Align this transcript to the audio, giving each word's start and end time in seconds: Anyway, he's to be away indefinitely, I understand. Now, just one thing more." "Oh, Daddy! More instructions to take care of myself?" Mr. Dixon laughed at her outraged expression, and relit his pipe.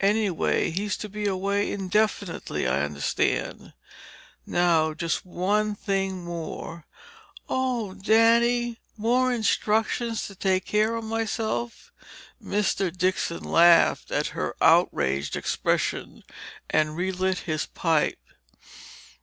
Anyway, 0.00 0.68
he's 0.70 0.94
to 0.94 1.08
be 1.08 1.26
away 1.26 1.72
indefinitely, 1.72 2.68
I 2.68 2.82
understand. 2.82 3.72
Now, 4.44 4.92
just 4.92 5.24
one 5.24 5.74
thing 5.74 6.22
more." 6.22 6.84
"Oh, 7.48 7.94
Daddy! 7.94 8.78
More 8.98 9.32
instructions 9.32 10.26
to 10.26 10.34
take 10.34 10.66
care 10.66 10.96
of 10.96 11.04
myself?" 11.04 11.94
Mr. 12.44 12.94
Dixon 12.94 13.42
laughed 13.42 14.10
at 14.10 14.26
her 14.36 14.54
outraged 14.60 15.34
expression, 15.34 16.24
and 16.68 16.94
relit 16.94 17.38
his 17.48 17.64
pipe. 17.64 18.18